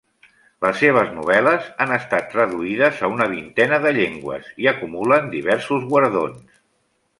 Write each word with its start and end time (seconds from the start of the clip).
Les 0.65 0.77
seves 0.83 1.11
novel·les 1.17 1.67
han 1.85 1.93
estat 1.97 2.25
traduïdes 2.31 3.03
a 3.07 3.11
una 3.17 3.29
vintena 3.35 3.81
de 3.85 3.93
llengües 3.99 4.49
i 4.65 4.73
acumulen 4.75 5.31
diversos 5.37 5.89
guardons. 5.95 6.61